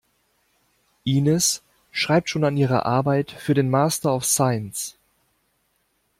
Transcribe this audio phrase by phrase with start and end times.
[1.03, 4.97] Ines schreibt schon an ihrer Arbeit für den Master of Science.